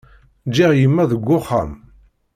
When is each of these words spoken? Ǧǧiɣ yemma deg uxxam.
Ǧǧiɣ 0.49 0.71
yemma 0.75 1.03
deg 1.11 1.23
uxxam. 1.37 1.71